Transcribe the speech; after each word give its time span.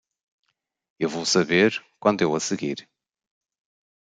Eu 0.99 1.07
vou 1.07 1.27
saber 1.27 1.79
quando 1.99 2.23
eu 2.23 2.33
a 2.35 2.39
seguir. 2.39 2.89